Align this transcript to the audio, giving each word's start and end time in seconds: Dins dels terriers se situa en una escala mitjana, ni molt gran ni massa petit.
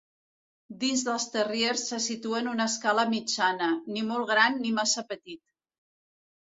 Dins 0.83 1.03
dels 1.07 1.27
terriers 1.35 1.83
se 1.91 1.99
situa 2.07 2.39
en 2.41 2.51
una 2.55 2.69
escala 2.73 3.07
mitjana, 3.15 3.69
ni 3.95 4.05
molt 4.11 4.31
gran 4.35 4.61
ni 4.65 4.75
massa 4.81 5.07
petit. 5.13 5.43